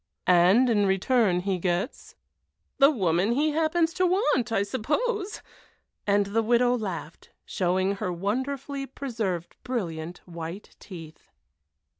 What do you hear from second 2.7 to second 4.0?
"The woman he happens